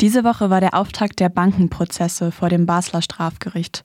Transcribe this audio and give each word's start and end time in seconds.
Diese 0.00 0.22
Woche 0.22 0.48
war 0.48 0.60
der 0.60 0.74
Auftakt 0.74 1.18
der 1.18 1.28
Bankenprozesse 1.28 2.30
vor 2.30 2.48
dem 2.48 2.66
Basler 2.66 3.02
Strafgericht. 3.02 3.84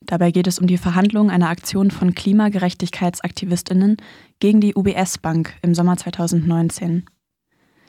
Dabei 0.00 0.32
geht 0.32 0.48
es 0.48 0.58
um 0.58 0.66
die 0.66 0.78
Verhandlung 0.78 1.30
einer 1.30 1.50
Aktion 1.50 1.92
von 1.92 2.14
Klimagerechtigkeitsaktivistinnen 2.14 3.98
gegen 4.40 4.60
die 4.60 4.74
UBS 4.74 5.18
Bank 5.18 5.54
im 5.62 5.72
Sommer 5.74 5.96
2019. 5.96 7.04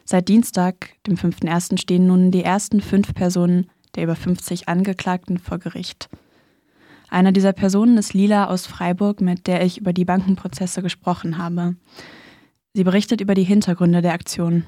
Seit 0.05 0.27
Dienstag, 0.27 0.91
dem 1.07 1.15
5.1., 1.15 1.79
stehen 1.79 2.05
nun 2.05 2.29
die 2.29 2.43
ersten 2.43 2.79
fünf 2.79 3.13
Personen 3.15 3.69
der 3.95 4.03
über 4.03 4.15
50 4.15 4.69
Angeklagten 4.69 5.37
vor 5.37 5.57
Gericht. 5.57 6.09
Einer 7.09 7.31
dieser 7.31 7.53
Personen 7.53 7.97
ist 7.97 8.13
Lila 8.13 8.47
aus 8.47 8.67
Freiburg, 8.67 9.19
mit 9.19 9.47
der 9.47 9.65
ich 9.65 9.79
über 9.79 9.93
die 9.93 10.05
Bankenprozesse 10.05 10.81
gesprochen 10.81 11.37
habe. 11.37 11.75
Sie 12.73 12.83
berichtet 12.83 13.19
über 13.19 13.33
die 13.33 13.43
Hintergründe 13.43 14.01
der 14.01 14.13
Aktion. 14.13 14.63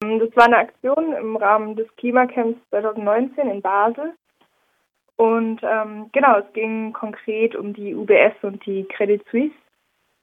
Das 0.00 0.36
war 0.36 0.44
eine 0.44 0.58
Aktion 0.58 1.12
im 1.12 1.36
Rahmen 1.36 1.74
des 1.74 1.88
Klimacamps 1.96 2.60
2019 2.70 3.50
in 3.50 3.60
Basel. 3.60 4.14
Und 5.16 5.60
ähm, 5.64 6.10
genau, 6.12 6.38
es 6.38 6.52
ging 6.52 6.92
konkret 6.92 7.56
um 7.56 7.74
die 7.74 7.96
UBS 7.96 8.36
und 8.42 8.64
die 8.64 8.84
Credit 8.84 9.20
Suisse, 9.28 9.54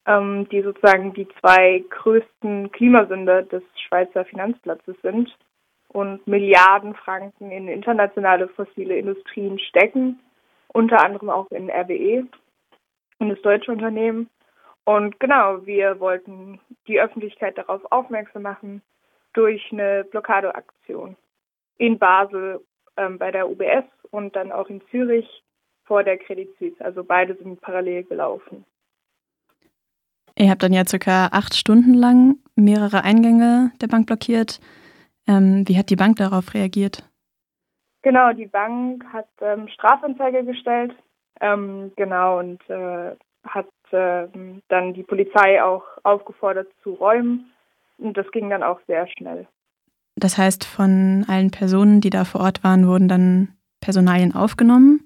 ähm, 0.05 0.47
die 0.47 0.61
sozusagen 0.61 1.13
die 1.13 1.27
zwei 1.41 1.83
größten 1.89 2.71
Klimasünder 2.71 3.43
des 3.43 3.63
Schweizer 3.85 4.23
Finanzplatzes 4.23 4.95
sind 5.01 5.35
und 5.89 6.25
Milliarden 6.25 6.95
Franken 6.95 7.51
in 7.51 7.67
internationale 7.67 8.47
fossile 8.47 8.97
Industrien 8.97 9.59
stecken, 9.59 10.21
unter 10.69 11.03
anderem 11.03 11.29
auch 11.29 11.51
in 11.51 11.69
RWE, 11.69 12.25
in 13.19 13.29
das 13.29 13.41
deutsche 13.41 13.73
Unternehmen. 13.73 14.29
Und 14.85 15.19
genau, 15.19 15.65
wir 15.65 15.99
wollten 15.99 16.61
die 16.87 17.01
Öffentlichkeit 17.01 17.57
darauf 17.57 17.81
aufmerksam 17.91 18.43
machen 18.43 18.81
durch 19.35 19.61
eine 19.71 20.03
Blockadeaktion 20.05 21.15
in 21.77 21.99
Basel 21.99 22.61
ähm, 22.97 23.17
bei 23.17 23.31
der 23.31 23.49
UBS 23.49 23.85
und 24.11 24.35
dann 24.35 24.51
auch 24.51 24.69
in 24.69 24.81
Zürich 24.89 25.43
vor 25.83 26.03
der 26.03 26.17
Credit 26.17 26.49
Suisse. 26.57 26.83
Also 26.83 27.03
beide 27.03 27.35
sind 27.35 27.61
parallel 27.61 28.03
gelaufen. 28.05 28.65
Ihr 30.37 30.49
habt 30.49 30.63
dann 30.63 30.73
ja 30.73 30.85
circa 30.85 31.27
acht 31.31 31.55
Stunden 31.55 31.93
lang 31.93 32.37
mehrere 32.55 33.03
Eingänge 33.03 33.71
der 33.81 33.87
Bank 33.87 34.07
blockiert. 34.07 34.59
Ähm, 35.27 35.63
wie 35.67 35.77
hat 35.77 35.89
die 35.89 35.95
Bank 35.95 36.17
darauf 36.17 36.53
reagiert? 36.53 37.09
Genau, 38.01 38.33
die 38.33 38.45
Bank 38.45 39.03
hat 39.11 39.29
ähm, 39.41 39.67
Strafanzeige 39.69 40.43
gestellt. 40.43 40.93
Ähm, 41.41 41.91
genau, 41.95 42.39
und 42.39 42.61
äh, 42.69 43.15
hat 43.45 43.67
äh, 43.91 44.27
dann 44.67 44.93
die 44.93 45.03
Polizei 45.03 45.63
auch 45.63 45.83
aufgefordert 46.03 46.67
zu 46.83 46.93
räumen. 46.93 47.51
Und 47.97 48.17
das 48.17 48.29
ging 48.31 48.49
dann 48.49 48.63
auch 48.63 48.79
sehr 48.87 49.07
schnell. 49.07 49.47
Das 50.15 50.37
heißt, 50.37 50.63
von 50.63 51.25
allen 51.27 51.51
Personen, 51.51 52.01
die 52.01 52.09
da 52.09 52.23
vor 52.23 52.41
Ort 52.41 52.63
waren, 52.63 52.87
wurden 52.87 53.07
dann 53.07 53.49
Personalien 53.81 54.33
aufgenommen. 54.33 55.01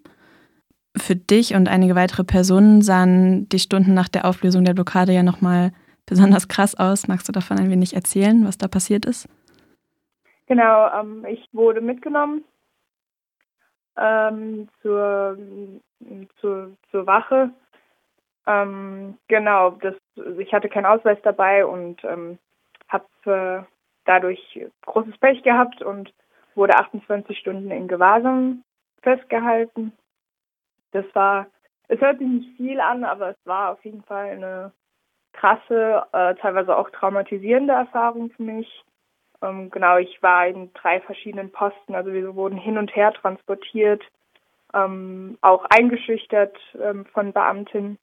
Für 0.95 1.15
dich 1.15 1.55
und 1.55 1.67
einige 1.67 1.95
weitere 1.95 2.23
Personen 2.23 2.81
sahen 2.81 3.47
die 3.49 3.59
Stunden 3.59 3.93
nach 3.93 4.09
der 4.09 4.25
Auflösung 4.25 4.65
der 4.65 4.73
Blockade 4.73 5.13
ja 5.13 5.23
nochmal 5.23 5.71
besonders 6.05 6.47
krass 6.47 6.75
aus. 6.75 7.07
Magst 7.07 7.27
du 7.27 7.31
davon 7.31 7.59
ein 7.59 7.69
wenig 7.69 7.95
erzählen, 7.95 8.45
was 8.45 8.57
da 8.57 8.67
passiert 8.67 9.05
ist? 9.05 9.27
Genau, 10.47 10.89
ähm, 10.99 11.25
ich 11.25 11.45
wurde 11.53 11.81
mitgenommen 11.81 12.43
ähm, 13.99 14.67
zur, 14.81 15.37
zur, 16.39 16.71
zur 16.91 17.05
Wache. 17.05 17.51
Ähm, 18.47 19.17
genau, 19.27 19.71
das, 19.71 19.95
ich 20.39 20.53
hatte 20.53 20.69
keinen 20.69 20.85
Ausweis 20.85 21.19
dabei 21.23 21.65
und 21.65 22.03
ähm, 22.03 22.39
habe 22.89 23.05
äh, 23.25 23.63
dadurch 24.05 24.59
großes 24.85 25.17
Pech 25.19 25.43
gehabt 25.43 25.81
und 25.81 26.13
wurde 26.55 26.75
28 26.75 27.37
Stunden 27.37 27.71
in 27.71 27.87
Gewahrsam 27.87 28.63
festgehalten. 29.01 29.93
Das 30.91 31.05
war, 31.13 31.47
es 31.87 32.01
hört 32.01 32.19
sich 32.19 32.27
nicht 32.27 32.57
viel 32.57 32.79
an, 32.79 33.03
aber 33.03 33.29
es 33.29 33.37
war 33.45 33.71
auf 33.71 33.85
jeden 33.85 34.03
Fall 34.03 34.31
eine 34.31 34.71
krasse, 35.33 36.03
äh, 36.11 36.35
teilweise 36.35 36.75
auch 36.75 36.89
traumatisierende 36.89 37.73
Erfahrung 37.73 38.31
für 38.31 38.43
mich. 38.43 38.83
Ähm, 39.41 39.69
genau, 39.69 39.97
ich 39.97 40.21
war 40.21 40.47
in 40.47 40.73
drei 40.73 40.99
verschiedenen 40.99 41.51
Posten, 41.51 41.95
also 41.95 42.11
wir 42.11 42.35
wurden 42.35 42.57
hin 42.57 42.77
und 42.77 42.95
her 42.95 43.13
transportiert, 43.13 44.03
ähm, 44.73 45.37
auch 45.41 45.65
eingeschüchtert 45.65 46.57
ähm, 46.81 47.05
von 47.05 47.31
Beamtinnen. 47.31 47.97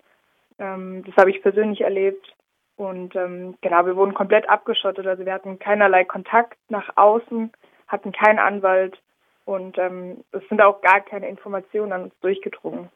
Ähm, 0.58 1.04
das 1.04 1.16
habe 1.16 1.30
ich 1.30 1.42
persönlich 1.42 1.82
erlebt. 1.82 2.35
Und 2.76 3.16
ähm, 3.16 3.56
genau, 3.62 3.86
wir 3.86 3.96
wurden 3.96 4.14
komplett 4.14 4.48
abgeschottet. 4.48 5.06
Also 5.06 5.24
wir 5.24 5.32
hatten 5.32 5.58
keinerlei 5.58 6.04
Kontakt 6.04 6.58
nach 6.68 6.96
außen, 6.96 7.50
hatten 7.88 8.12
keinen 8.12 8.38
Anwalt 8.38 9.00
und 9.46 9.78
ähm, 9.78 10.24
es 10.32 10.46
sind 10.48 10.60
auch 10.60 10.82
gar 10.82 11.00
keine 11.00 11.28
Informationen 11.28 11.92
an 11.92 12.02
uns 12.04 12.18
durchgedrungen. 12.20 12.90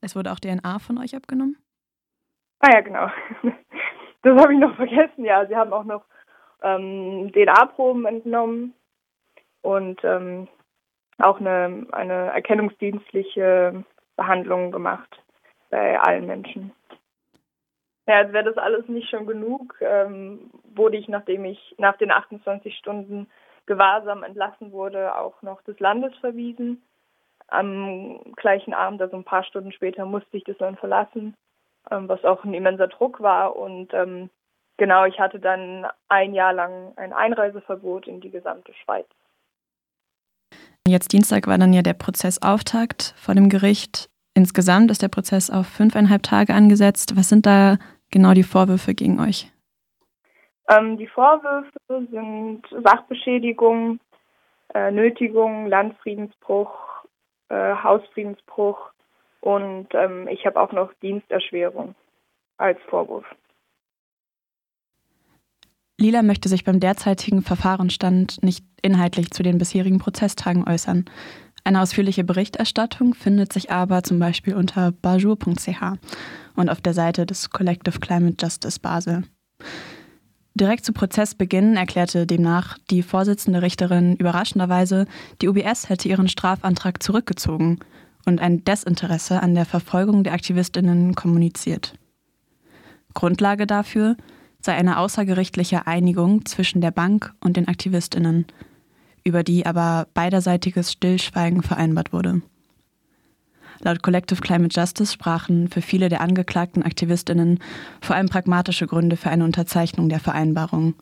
Es 0.00 0.16
wurde 0.16 0.32
auch 0.32 0.40
DNA 0.40 0.78
von 0.78 0.98
euch 0.98 1.14
abgenommen? 1.14 1.56
Ah 2.60 2.70
ja, 2.72 2.80
genau. 2.80 3.08
Das 4.24 4.40
habe 4.40 4.54
ich 4.54 4.60
noch 4.60 4.76
vergessen. 4.76 5.24
Ja, 5.24 5.44
sie 5.46 5.56
haben 5.56 5.72
auch 5.72 5.82
noch 5.82 6.04
ähm, 6.62 7.32
DNA-Proben 7.32 8.06
entnommen 8.06 8.72
und 9.62 10.00
ähm, 10.04 10.46
auch 11.18 11.40
eine, 11.40 11.88
eine 11.90 12.30
erkennungsdienstliche 12.30 13.84
Behandlung 14.16 14.70
gemacht 14.70 15.20
bei 15.70 15.98
allen 16.00 16.26
Menschen. 16.26 16.72
Ja, 18.06 18.16
als 18.16 18.32
wäre 18.32 18.44
das 18.44 18.58
alles 18.58 18.88
nicht 18.88 19.08
schon 19.10 19.26
genug, 19.26 19.76
ähm, 19.80 20.50
wurde 20.74 20.96
ich, 20.96 21.08
nachdem 21.08 21.44
ich 21.44 21.74
nach 21.78 21.96
den 21.98 22.10
28 22.10 22.76
Stunden 22.76 23.28
Gewahrsam 23.66 24.24
entlassen 24.24 24.72
wurde, 24.72 25.16
auch 25.16 25.40
noch 25.42 25.62
des 25.62 25.78
Landes 25.78 26.12
verwiesen. 26.18 26.82
Am 27.46 28.20
gleichen 28.34 28.74
Abend, 28.74 29.00
also 29.00 29.16
ein 29.16 29.24
paar 29.24 29.44
Stunden 29.44 29.72
später, 29.72 30.04
musste 30.04 30.36
ich 30.36 30.44
das 30.44 30.56
dann 30.58 30.76
verlassen, 30.76 31.36
ähm, 31.90 32.08
was 32.08 32.24
auch 32.24 32.44
ein 32.44 32.54
immenser 32.54 32.88
Druck 32.88 33.20
war. 33.20 33.54
Und 33.54 33.94
ähm, 33.94 34.30
genau, 34.78 35.04
ich 35.04 35.20
hatte 35.20 35.38
dann 35.38 35.86
ein 36.08 36.34
Jahr 36.34 36.52
lang 36.52 36.92
ein 36.96 37.12
Einreiseverbot 37.12 38.08
in 38.08 38.20
die 38.20 38.30
gesamte 38.30 38.74
Schweiz. 38.74 39.06
Jetzt 40.88 41.12
Dienstag 41.12 41.46
war 41.46 41.58
dann 41.58 41.72
ja 41.72 41.82
der 41.82 41.94
Prozessauftakt 41.94 43.14
vor 43.16 43.36
dem 43.36 43.48
Gericht. 43.48 44.10
Insgesamt 44.34 44.90
ist 44.90 45.02
der 45.02 45.08
Prozess 45.08 45.50
auf 45.50 45.66
fünfeinhalb 45.66 46.22
Tage 46.22 46.54
angesetzt. 46.54 47.16
Was 47.16 47.28
sind 47.28 47.46
da 47.46 47.76
genau 48.10 48.32
die 48.32 48.42
Vorwürfe 48.42 48.94
gegen 48.94 49.20
euch? 49.20 49.52
Ähm, 50.68 50.96
die 50.96 51.06
Vorwürfe 51.06 51.70
sind 51.88 52.62
Sachbeschädigung, 52.84 54.00
äh, 54.74 54.90
Nötigung, 54.90 55.66
Landfriedensbruch, 55.66 56.72
äh, 57.48 57.74
Hausfriedensbruch 57.74 58.78
und 59.40 59.88
ähm, 59.92 60.28
ich 60.28 60.46
habe 60.46 60.60
auch 60.60 60.72
noch 60.72 60.92
Diensterschwerung 61.02 61.94
als 62.56 62.78
Vorwurf. 62.88 63.26
Lila 65.98 66.22
möchte 66.22 66.48
sich 66.48 66.64
beim 66.64 66.80
derzeitigen 66.80 67.42
Verfahrensstand 67.42 68.42
nicht 68.42 68.64
inhaltlich 68.82 69.30
zu 69.30 69.42
den 69.42 69.58
bisherigen 69.58 69.98
Prozesstagen 69.98 70.66
äußern. 70.66 71.04
Eine 71.64 71.80
ausführliche 71.80 72.24
Berichterstattung 72.24 73.14
findet 73.14 73.52
sich 73.52 73.70
aber 73.70 74.02
zum 74.02 74.18
Beispiel 74.18 74.54
unter 74.54 74.90
bajur.ch 74.90 75.82
und 76.56 76.68
auf 76.68 76.80
der 76.80 76.94
Seite 76.94 77.24
des 77.24 77.50
Collective 77.50 78.00
Climate 78.00 78.36
Justice 78.40 78.80
Basel. 78.80 79.22
Direkt 80.54 80.84
zu 80.84 80.92
Prozessbeginn 80.92 81.76
erklärte 81.76 82.26
demnach 82.26 82.76
die 82.90 83.02
Vorsitzende 83.02 83.62
Richterin 83.62 84.16
überraschenderweise, 84.16 85.06
die 85.40 85.48
UBS 85.48 85.88
hätte 85.88 86.08
ihren 86.08 86.28
Strafantrag 86.28 87.02
zurückgezogen 87.02 87.78
und 88.26 88.40
ein 88.40 88.64
Desinteresse 88.64 89.40
an 89.40 89.54
der 89.54 89.64
Verfolgung 89.64 90.24
der 90.24 90.34
Aktivistinnen 90.34 91.14
kommuniziert. 91.14 91.94
Grundlage 93.14 93.66
dafür 93.66 94.16
sei 94.60 94.74
eine 94.74 94.98
außergerichtliche 94.98 95.86
Einigung 95.86 96.44
zwischen 96.44 96.80
der 96.80 96.90
Bank 96.90 97.32
und 97.40 97.56
den 97.56 97.68
Aktivistinnen– 97.68 98.46
über 99.24 99.42
die 99.42 99.66
aber 99.66 100.06
beiderseitiges 100.14 100.92
Stillschweigen 100.92 101.62
vereinbart 101.62 102.12
wurde. 102.12 102.42
Laut 103.80 104.02
Collective 104.02 104.40
Climate 104.40 104.78
Justice 104.78 105.12
sprachen 105.12 105.68
für 105.68 105.82
viele 105.82 106.08
der 106.08 106.20
angeklagten 106.20 106.84
Aktivistinnen 106.84 107.58
vor 108.00 108.14
allem 108.14 108.28
pragmatische 108.28 108.86
Gründe 108.86 109.16
für 109.16 109.30
eine 109.30 109.44
Unterzeichnung 109.44 110.08
der 110.08 110.20
Vereinbarung. 110.20 110.94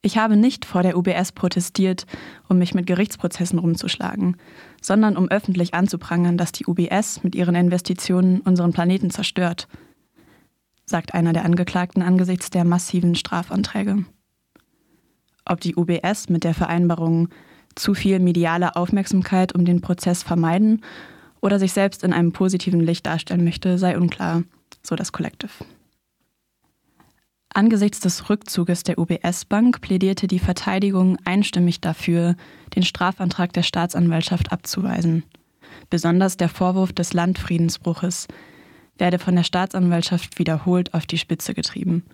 Ich 0.00 0.16
habe 0.16 0.36
nicht 0.36 0.64
vor 0.64 0.84
der 0.84 0.96
UBS 0.96 1.32
protestiert, 1.32 2.06
um 2.48 2.58
mich 2.58 2.74
mit 2.74 2.86
Gerichtsprozessen 2.86 3.58
rumzuschlagen, 3.58 4.36
sondern 4.80 5.16
um 5.16 5.28
öffentlich 5.28 5.74
anzuprangern, 5.74 6.38
dass 6.38 6.52
die 6.52 6.66
UBS 6.66 7.24
mit 7.24 7.34
ihren 7.34 7.56
Investitionen 7.56 8.40
unseren 8.42 8.72
Planeten 8.72 9.10
zerstört, 9.10 9.66
sagt 10.84 11.14
einer 11.14 11.32
der 11.32 11.44
Angeklagten 11.44 12.02
angesichts 12.02 12.50
der 12.50 12.64
massiven 12.64 13.16
Strafanträge 13.16 14.04
ob 15.46 15.60
die 15.60 15.76
UBS 15.76 16.28
mit 16.28 16.44
der 16.44 16.54
Vereinbarung 16.54 17.28
zu 17.74 17.94
viel 17.94 18.18
mediale 18.18 18.76
Aufmerksamkeit 18.76 19.54
um 19.54 19.64
den 19.64 19.80
Prozess 19.80 20.22
vermeiden 20.22 20.82
oder 21.40 21.58
sich 21.58 21.72
selbst 21.72 22.02
in 22.02 22.12
einem 22.12 22.32
positiven 22.32 22.80
Licht 22.80 23.06
darstellen 23.06 23.44
möchte, 23.44 23.78
sei 23.78 23.96
unklar, 23.98 24.42
so 24.82 24.96
das 24.96 25.12
Collective. 25.12 25.52
Angesichts 27.56 28.00
des 28.00 28.28
Rückzuges 28.28 28.82
der 28.82 28.98
UBS-Bank 28.98 29.80
plädierte 29.80 30.26
die 30.26 30.38
Verteidigung 30.38 31.16
einstimmig 31.24 31.80
dafür, 31.80 32.36
den 32.74 32.82
Strafantrag 32.82 33.52
der 33.54 33.62
Staatsanwaltschaft 33.62 34.52
abzuweisen. 34.52 35.22
Besonders 35.88 36.36
der 36.36 36.48
Vorwurf 36.48 36.92
des 36.92 37.14
Landfriedensbruches 37.14 38.28
werde 38.98 39.18
von 39.18 39.36
der 39.36 39.42
Staatsanwaltschaft 39.42 40.38
wiederholt 40.38 40.92
auf 40.92 41.06
die 41.06 41.18
Spitze 41.18 41.54
getrieben, 41.54 42.04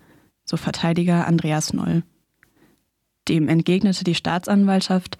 so 0.45 0.55
Verteidiger 0.55 1.27
Andreas 1.27 1.73
Noll. 1.73 2.03
Dem 3.27 3.47
entgegnete 3.47 4.03
die 4.03 4.15
Staatsanwaltschaft, 4.15 5.17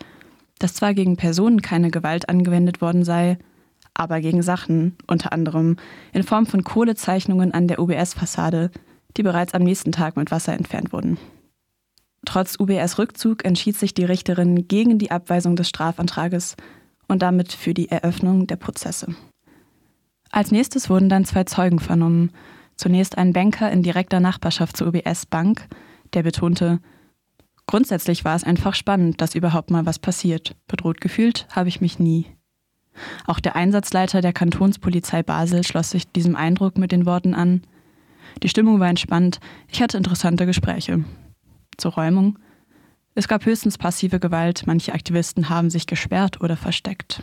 dass 0.60 0.74
zwar 0.74 0.94
gegen 0.94 1.18
Personen 1.18 1.62
keine 1.62 1.92
Gewalt 1.92 2.30
angewendet 2.30 2.82
worden 2.82 3.04
sei, 3.04 3.38
aber 3.94 4.22
gegen 4.22 4.42
Sachen, 4.42 4.96
unter 5.08 5.32
anderem 5.32 5.78
in 6.12 6.24
Form 6.24 6.46
von 6.46 6.64
Kohlezeichnungen 6.64 7.54
an 7.54 7.68
der 7.68 7.80
UBS-Fassade, 7.80 8.72
die 9.16 9.24
bereits 9.24 9.54
am 9.54 9.64
nächsten 9.64 9.92
Tag 9.92 10.18
mit 10.18 10.32
Wasser 10.32 10.54
entfernt 10.54 10.92
wurden. 10.92 11.18
Trotz 12.26 12.60
UBS-Rückzug 12.60 13.46
entschied 13.46 13.78
sich 13.78 13.94
die 13.94 14.06
Richterin 14.06 14.68
gegen 14.68 14.98
die 14.98 15.12
Abweisung 15.12 15.56
des 15.56 15.70
Strafantrages 15.70 16.56
und 17.08 17.22
damit 17.22 17.52
für 17.52 17.74
die 17.74 17.90
Eröffnung 17.90 18.48
der 18.48 18.56
Prozesse. 18.56 19.16
Als 20.32 20.52
nächstes 20.52 20.90
wurden 20.90 21.10
dann 21.10 21.26
zwei 21.26 21.44
Zeugen 21.44 21.80
vernommen. 21.80 22.32
Zunächst 22.76 23.18
ein 23.18 23.34
Banker 23.34 23.72
in 23.72 23.84
direkter 23.84 24.20
Nachbarschaft 24.20 24.78
zur 24.78 24.88
UBS 24.88 25.28
Bank, 25.28 25.68
der 26.14 26.24
betonte, 26.24 26.80
grundsätzlich 27.68 28.26
war 28.26 28.36
es 28.36 28.44
einfach 28.44 28.76
spannend, 28.76 29.22
dass 29.22 29.36
überhaupt 29.36 29.72
mal 29.72 29.86
was 29.86 30.00
passiert. 30.00 30.56
Bedroht 30.68 31.02
gefühlt 31.02 31.48
habe 31.52 31.70
ich 31.70 31.82
mich 31.82 32.00
nie. 32.00 32.28
Auch 33.26 33.40
der 33.40 33.56
Einsatzleiter 33.56 34.22
der 34.22 34.34
Kantonspolizei 34.34 35.24
Basel 35.24 35.64
schloss 35.64 35.90
sich 35.90 36.12
diesem 36.12 36.36
Eindruck 36.36 36.78
mit 36.78 36.92
den 36.92 37.06
Worten 37.06 37.34
an, 37.34 37.64
die 38.42 38.50
Stimmung 38.50 38.80
war 38.80 38.90
entspannt, 38.90 39.40
ich 39.68 39.82
hatte 39.82 39.98
interessante 39.98 40.46
Gespräche. 40.46 41.04
Zur 41.78 41.94
Räumung. 41.94 42.40
Es 43.16 43.28
gab 43.28 43.46
höchstens 43.46 43.78
passive 43.78 44.20
Gewalt, 44.20 44.64
manche 44.66 44.94
Aktivisten 44.94 45.50
haben 45.50 45.70
sich 45.70 45.86
gesperrt 45.86 46.42
oder 46.42 46.58
versteckt. 46.58 47.22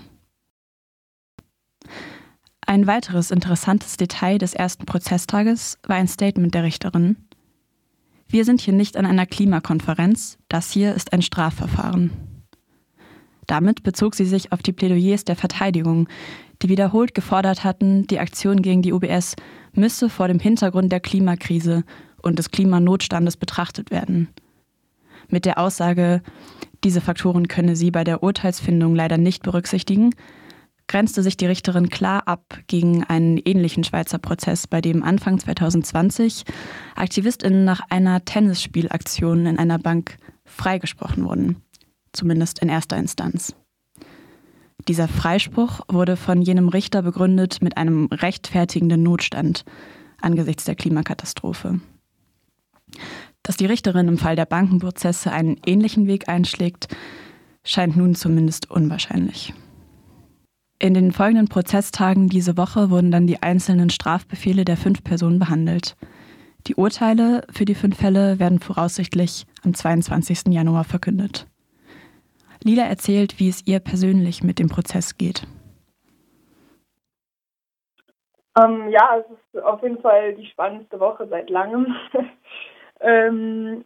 Ein 2.65 2.87
weiteres 2.87 3.33
interessantes 3.33 3.97
Detail 3.97 4.39
des 4.39 4.55
ersten 4.55 4.87
Prozesstages 4.87 5.79
war 5.83 5.97
ein 5.97 6.07
Statement 6.07 6.55
der 6.55 6.63
Richterin. 6.63 7.17
Wir 8.32 8.44
sind 8.44 8.61
hier 8.61 8.75
nicht 8.75 8.97
an 8.97 9.06
einer 9.06 9.27
Klimakonferenz, 9.27 10.38
das 10.49 10.71
hier 10.71 10.94
ist 10.94 11.12
ein 11.12 11.21
Strafverfahren. 11.21 12.12
Damit 13.49 13.82
bezog 13.82 14.15
sie 14.15 14.25
sich 14.25 14.53
auf 14.53 14.62
die 14.62 14.73
Plädoyers 14.73 15.25
der 15.25 15.35
Verteidigung, 15.35 16.09
die 16.62 16.69
wiederholt 16.69 17.12
gefordert 17.17 17.65
hatten, 17.65 18.06
die 18.06 18.21
Aktion 18.21 18.62
gegen 18.62 18.82
die 18.82 18.93
UBS 18.93 19.35
müsse 19.73 20.09
vor 20.09 20.29
dem 20.29 20.38
Hintergrund 20.38 20.93
der 20.93 21.00
Klimakrise 21.00 21.82
und 22.23 22.38
des 22.38 22.53
Klimanotstandes 22.53 23.37
betrachtet 23.37 23.91
werden. 23.91 24.29
Mit 25.29 25.44
der 25.44 25.59
Aussage, 25.59 26.23
diese 26.85 27.00
Faktoren 27.00 27.49
könne 27.49 27.75
sie 27.75 27.91
bei 27.91 28.05
der 28.05 28.23
Urteilsfindung 28.23 28.94
leider 28.94 29.19
nicht 29.19 29.43
berücksichtigen, 29.43 30.15
grenzte 30.91 31.23
sich 31.23 31.37
die 31.37 31.47
Richterin 31.47 31.89
klar 31.89 32.27
ab 32.27 32.59
gegen 32.67 33.05
einen 33.05 33.39
ähnlichen 33.39 33.85
Schweizer 33.85 34.19
Prozess, 34.19 34.67
bei 34.67 34.81
dem 34.81 35.05
Anfang 35.05 35.39
2020 35.39 36.43
Aktivistinnen 36.97 37.65
nach 37.65 37.81
einer 37.91 38.25
Tennisspielaktion 38.25 39.47
in 39.47 39.57
einer 39.57 39.79
Bank 39.79 40.19
freigesprochen 40.45 41.25
wurden, 41.25 41.63
zumindest 42.13 42.59
in 42.59 42.69
erster 42.69 42.97
Instanz. 42.97 43.55
Dieser 44.89 45.07
Freispruch 45.07 45.83
wurde 45.87 46.17
von 46.17 46.43
jenem 46.43 46.69
Richter 46.69 47.03
begründet 47.03 47.63
mit 47.63 47.77
einem 47.77 48.07
rechtfertigenden 48.07 49.05
Notstand 49.05 49.65
angesichts 50.21 50.65
der 50.65 50.75
Klimakatastrophe. 50.75 51.79
Dass 53.45 53.57
die 53.57 53.67
Richterin 53.67 54.09
im 54.09 54.19
Fall 54.19 54.35
der 54.35 54.45
Bankenprozesse 54.45 55.31
einen 55.31 55.57
ähnlichen 55.65 56.09
Weg 56.09 56.29
einschlägt, 56.29 56.89
scheint 57.63 57.97
nun 57.97 58.17
zumindest 58.17 58.69
unwahrscheinlich. 58.73 59.55
In 60.82 60.94
den 60.94 61.12
folgenden 61.12 61.47
Prozesstagen 61.47 62.31
diese 62.31 62.56
Woche 62.56 62.88
wurden 62.88 63.11
dann 63.11 63.27
die 63.27 63.43
einzelnen 63.43 63.91
Strafbefehle 63.91 64.65
der 64.65 64.79
fünf 64.79 65.05
Personen 65.05 65.38
behandelt. 65.38 65.94
Die 66.67 66.75
Urteile 66.75 67.43
für 67.53 67.67
die 67.67 67.75
fünf 67.75 67.99
Fälle 67.99 68.38
werden 68.38 68.61
voraussichtlich 68.61 69.44
am 69.62 69.75
22. 69.75 70.55
Januar 70.55 70.85
verkündet. 70.85 71.47
Lila 72.65 72.85
erzählt, 72.85 73.38
wie 73.38 73.50
es 73.50 73.67
ihr 73.67 73.79
persönlich 73.79 74.43
mit 74.43 74.59
dem 74.59 74.69
Prozess 74.69 75.19
geht. 75.19 75.47
Ähm, 78.59 78.88
ja, 78.88 79.19
es 79.19 79.27
ist 79.31 79.62
auf 79.62 79.82
jeden 79.82 80.00
Fall 80.00 80.35
die 80.35 80.47
spannendste 80.47 80.99
Woche 80.99 81.29
seit 81.29 81.50
langem. 81.50 81.94
ähm, 83.00 83.85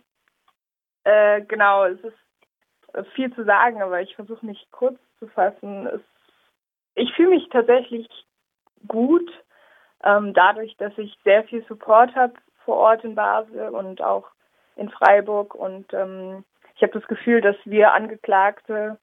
äh, 1.03 1.43
genau, 1.43 1.87
es 1.87 1.99
ist 2.05 3.09
viel 3.15 3.35
zu 3.35 3.45
sagen, 3.45 3.83
aber 3.83 4.01
ich 4.01 4.15
versuche 4.15 4.47
mich 4.47 4.69
kurz 4.71 5.01
zu 5.19 5.27
fassen. 5.27 5.89
Es, 5.89 6.01
ich 6.95 7.13
fühle 7.15 7.31
mich 7.31 7.49
tatsächlich 7.51 8.09
gut, 8.87 9.31
ähm, 10.03 10.35
dadurch, 10.35 10.77
dass 10.77 10.97
ich 10.99 11.17
sehr 11.25 11.45
viel 11.45 11.65
Support 11.67 12.15
habe 12.15 12.35
vor 12.65 12.77
Ort 12.77 13.05
in 13.05 13.15
Basel 13.15 13.71
und 13.71 14.03
auch 14.03 14.27
in 14.77 14.91
Freiburg 14.91 15.55
und 15.55 15.93
ähm, 15.93 16.45
ich 16.77 16.83
habe 16.83 16.99
das 16.99 17.07
Gefühl, 17.07 17.41
dass 17.41 17.57
wir 17.65 17.93
Angeklagte, 17.93 18.99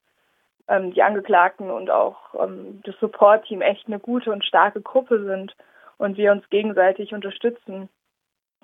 ähm, 0.68 0.92
die 0.92 1.02
Angeklagten 1.02 1.70
und 1.70 1.90
auch 1.90 2.34
ähm, 2.38 2.80
das 2.84 2.94
Support-Team 3.00 3.62
echt 3.62 3.86
eine 3.86 3.98
gute 3.98 4.30
und 4.30 4.44
starke 4.44 4.80
Gruppe 4.80 5.24
sind 5.24 5.54
und 5.98 6.16
wir 6.16 6.32
uns 6.32 6.48
gegenseitig 6.50 7.14
unterstützen. 7.14 7.88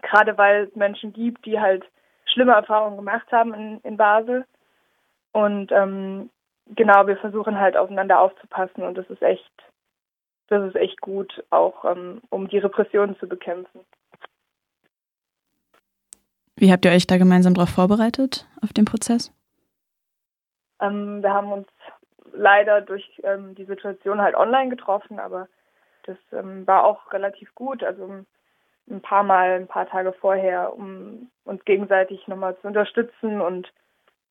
Gerade 0.02 0.36
weil 0.38 0.64
es 0.64 0.76
Menschen 0.76 1.12
gibt, 1.12 1.44
die 1.46 1.58
halt 1.58 1.84
schlimme 2.26 2.52
Erfahrungen 2.52 2.96
gemacht 2.96 3.26
haben 3.32 3.54
in, 3.54 3.80
in 3.80 3.96
Basel. 3.96 4.44
Und 5.32 5.72
ähm, 5.72 6.30
genau, 6.74 7.06
wir 7.06 7.16
versuchen 7.16 7.58
halt 7.58 7.76
aufeinander 7.76 8.20
aufzupassen 8.20 8.82
und 8.82 8.96
das 8.96 9.08
ist 9.10 9.22
echt, 9.22 9.52
das 10.48 10.66
ist 10.68 10.76
echt 10.76 11.00
gut, 11.00 11.44
auch 11.50 11.84
ähm, 11.84 12.20
um 12.30 12.48
die 12.48 12.58
Repressionen 12.58 13.18
zu 13.18 13.28
bekämpfen. 13.28 13.80
Wie 16.56 16.72
habt 16.72 16.84
ihr 16.84 16.90
euch 16.90 17.06
da 17.06 17.18
gemeinsam 17.18 17.54
darauf 17.54 17.70
vorbereitet, 17.70 18.46
auf 18.62 18.72
den 18.72 18.84
Prozess? 18.84 19.32
Ähm, 20.80 21.22
wir 21.22 21.32
haben 21.32 21.52
uns 21.52 21.68
leider 22.32 22.80
durch 22.80 23.20
ähm, 23.22 23.54
die 23.54 23.64
Situation 23.64 24.20
halt 24.20 24.34
online 24.34 24.68
getroffen, 24.68 25.20
aber 25.20 25.48
das 26.04 26.16
ähm, 26.32 26.66
war 26.66 26.84
auch 26.84 27.12
relativ 27.12 27.54
gut. 27.54 27.84
Also 27.84 28.24
ein 28.90 29.00
paar 29.02 29.22
Mal, 29.22 29.56
ein 29.56 29.68
paar 29.68 29.88
Tage 29.88 30.12
vorher, 30.12 30.74
um 30.74 31.30
uns 31.44 31.64
gegenseitig 31.64 32.26
nochmal 32.26 32.56
zu 32.58 32.66
unterstützen 32.66 33.40
und 33.40 33.72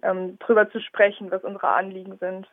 ähm, 0.03 0.37
drüber 0.39 0.69
zu 0.71 0.79
sprechen, 0.79 1.31
was 1.31 1.43
unsere 1.43 1.69
Anliegen 1.69 2.17
sind. 2.17 2.47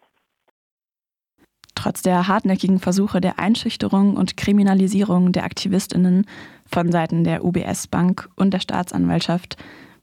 Trotz 1.74 2.02
der 2.02 2.28
hartnäckigen 2.28 2.78
Versuche 2.78 3.20
der 3.20 3.38
Einschüchterung 3.38 4.16
und 4.16 4.36
Kriminalisierung 4.36 5.32
der 5.32 5.44
Aktivistinnen 5.44 6.26
von 6.66 6.90
Seiten 6.92 7.24
der 7.24 7.44
UBS 7.44 7.88
Bank 7.88 8.28
und 8.36 8.54
der 8.54 8.60
Staatsanwaltschaft 8.60 9.56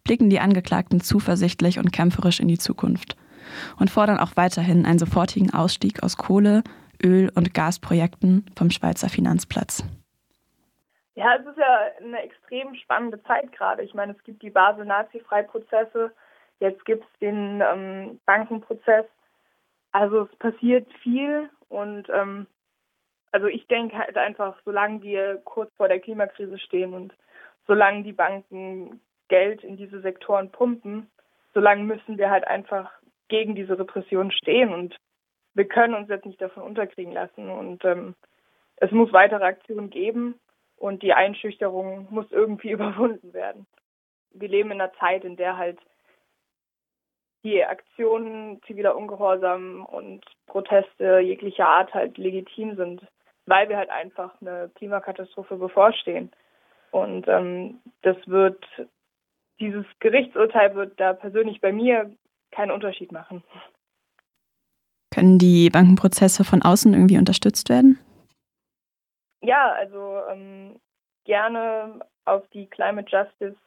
blicken 0.03 0.29
die 0.29 0.39
Angeklagten 0.39 1.01
zuversichtlich 1.01 1.79
und 1.79 1.91
kämpferisch 1.91 2.39
in 2.39 2.47
die 2.47 2.57
Zukunft 2.57 3.15
und 3.79 3.89
fordern 3.89 4.19
auch 4.19 4.35
weiterhin 4.35 4.85
einen 4.85 4.99
sofortigen 4.99 5.53
Ausstieg 5.53 6.03
aus 6.03 6.17
Kohle, 6.17 6.63
Öl- 7.03 7.31
und 7.35 7.53
Gasprojekten 7.53 8.45
vom 8.55 8.69
Schweizer 8.69 9.09
Finanzplatz. 9.09 9.83
Ja, 11.15 11.35
es 11.35 11.45
ist 11.45 11.57
ja 11.57 11.79
eine 12.01 12.21
extrem 12.21 12.73
spannende 12.75 13.21
Zeit 13.23 13.51
gerade. 13.51 13.83
Ich 13.83 13.93
meine, 13.93 14.13
es 14.13 14.23
gibt 14.23 14.41
die 14.41 14.49
Basel-Nazi-Freiprozesse, 14.49 16.11
jetzt 16.61 16.85
gibt 16.85 17.03
es 17.03 17.19
den 17.19 17.61
ähm, 17.61 18.21
Bankenprozess. 18.25 19.05
Also 19.91 20.29
es 20.31 20.35
passiert 20.37 20.87
viel 21.01 21.49
und 21.67 22.07
ähm, 22.09 22.47
also 23.31 23.47
ich 23.47 23.67
denke 23.67 23.97
halt 23.97 24.17
einfach, 24.17 24.57
solange 24.63 25.01
wir 25.01 25.41
kurz 25.43 25.73
vor 25.75 25.87
der 25.87 25.99
Klimakrise 25.99 26.57
stehen 26.59 26.93
und 26.93 27.13
solange 27.67 28.03
die 28.03 28.13
Banken 28.13 29.01
Geld 29.27 29.63
in 29.63 29.77
diese 29.77 30.01
Sektoren 30.01 30.51
pumpen, 30.51 31.09
solange 31.53 31.83
müssen 31.83 32.17
wir 32.17 32.29
halt 32.29 32.45
einfach 32.45 32.91
gegen 33.27 33.55
diese 33.55 33.77
Repression 33.79 34.31
stehen 34.31 34.73
und 34.73 34.95
wir 35.53 35.65
können 35.65 35.95
uns 35.95 36.09
jetzt 36.09 36.25
nicht 36.25 36.41
davon 36.41 36.63
unterkriegen 36.63 37.13
lassen 37.13 37.49
und 37.49 37.83
ähm, 37.85 38.15
es 38.77 38.91
muss 38.91 39.11
weitere 39.13 39.43
Aktionen 39.43 39.89
geben 39.89 40.35
und 40.77 41.03
die 41.03 41.13
Einschüchterung 41.13 42.07
muss 42.09 42.31
irgendwie 42.31 42.71
überwunden 42.77 43.33
werden. 43.33 43.65
Wir 44.33 44.47
leben 44.47 44.71
in 44.71 44.81
einer 44.81 44.93
Zeit, 44.93 45.23
in 45.23 45.35
der 45.35 45.57
halt 45.57 45.79
die 47.43 47.63
Aktionen 47.63 48.61
ziviler 48.67 48.95
Ungehorsam 48.95 49.85
und 49.85 50.23
Proteste 50.47 51.19
jeglicher 51.19 51.67
Art 51.67 51.93
halt 51.93 52.17
legitim 52.17 52.75
sind, 52.75 53.01
weil 53.45 53.69
wir 53.69 53.77
halt 53.77 53.89
einfach 53.89 54.39
eine 54.41 54.69
Klimakatastrophe 54.75 55.55
bevorstehen. 55.57 56.31
Und 56.91 57.27
ähm, 57.27 57.79
das 58.01 58.17
wird, 58.27 58.63
dieses 59.59 59.85
Gerichtsurteil 59.99 60.75
wird 60.75 60.99
da 60.99 61.13
persönlich 61.13 61.61
bei 61.61 61.71
mir 61.71 62.11
keinen 62.51 62.71
Unterschied 62.71 63.11
machen. 63.11 63.43
Können 65.13 65.39
die 65.39 65.69
Bankenprozesse 65.69 66.43
von 66.43 66.61
außen 66.61 66.93
irgendwie 66.93 67.17
unterstützt 67.17 67.69
werden? 67.69 67.99
Ja, 69.41 69.71
also 69.71 70.19
ähm, 70.29 70.79
gerne 71.25 72.01
auf 72.25 72.47
die 72.53 72.67
Climate 72.67 73.09
Justice 73.09 73.57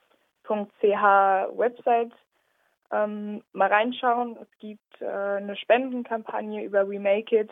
Website 0.44 2.12
ähm, 2.92 3.42
mal 3.52 3.68
reinschauen. 3.68 4.36
Es 4.40 4.58
gibt 4.58 5.00
äh, 5.00 5.06
eine 5.06 5.56
Spendenkampagne 5.56 6.64
über 6.64 6.88
Remake 6.88 7.40
It. 7.40 7.50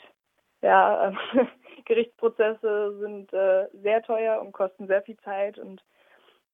Ja, 0.63 1.09
äh, 1.09 1.13
Gerichtsprozesse 1.85 2.99
sind 3.01 3.33
äh, 3.33 3.67
sehr 3.83 4.03
teuer 4.03 4.41
und 4.41 4.53
kosten 4.53 4.87
sehr 4.87 5.03
viel 5.03 5.17
Zeit 5.19 5.59
und 5.59 5.83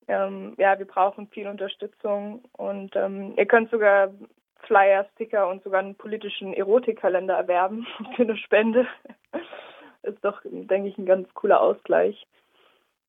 ähm, 0.09 0.55
ja, 0.57 0.79
wir 0.79 0.87
brauchen 0.87 1.29
viel 1.29 1.47
Unterstützung 1.47 2.43
und 2.57 2.97
ähm, 2.97 3.35
ihr 3.37 3.45
könnt 3.45 3.71
sogar 3.71 4.11
Flyer, 4.61 5.07
Sticker 5.15 5.49
und 5.49 5.63
sogar 5.63 5.81
einen 5.81 5.97
politischen 5.97 6.55
Erotikkalender 6.55 7.35
erwerben 7.35 7.87
für 8.17 8.23
eine 8.23 8.37
Spende. 8.37 8.87
Ist 10.03 10.25
doch, 10.25 10.41
denke 10.45 10.89
ich, 10.89 10.97
ein 10.97 11.07
ganz 11.07 11.33
cooler 11.35 11.61
Ausgleich. 11.61 12.27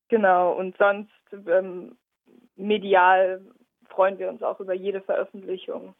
Genau, 0.08 0.52
und 0.52 0.76
sonst 0.76 1.10
ähm, 1.32 1.96
medial 2.56 3.40
freuen 3.90 4.18
wir 4.18 4.28
uns 4.28 4.42
auch 4.42 4.60
über 4.60 4.74
jede 4.74 5.00
Veröffentlichung. 5.02 5.94